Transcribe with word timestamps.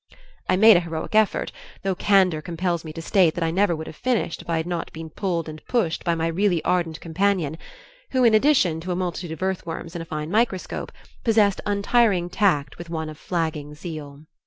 I 0.49 0.55
made 0.55 0.77
a 0.77 0.79
heroic 0.79 1.13
effort, 1.13 1.51
although 1.85 1.93
candor 1.93 2.41
compels 2.41 2.83
me 2.83 2.91
to 2.93 3.03
state 3.03 3.35
that 3.35 3.43
I 3.43 3.51
never 3.51 3.75
would 3.75 3.85
have 3.85 3.95
finished 3.95 4.41
if 4.41 4.49
I 4.49 4.57
had 4.57 4.65
not 4.65 4.91
been 4.91 5.11
pulled 5.11 5.47
and 5.47 5.63
pushed 5.65 6.03
by 6.03 6.15
my 6.15 6.25
really 6.25 6.63
ardent 6.63 6.99
companion, 6.99 7.55
who 8.09 8.23
in 8.23 8.33
addition 8.33 8.79
to 8.79 8.91
a 8.91 8.95
multitude 8.95 9.31
of 9.31 9.43
earthworms 9.43 9.93
and 9.93 10.01
a 10.01 10.05
fine 10.05 10.31
microscope, 10.31 10.91
possessed 11.23 11.61
untiring 11.67 12.31
tact 12.31 12.79
with 12.79 12.89
one 12.89 13.09
of 13.11 13.17
flagging 13.19 13.75
zeal. 13.75 14.21